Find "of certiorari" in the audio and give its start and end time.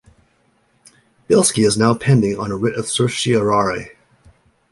2.75-3.91